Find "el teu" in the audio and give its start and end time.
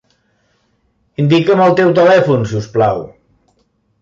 1.67-1.93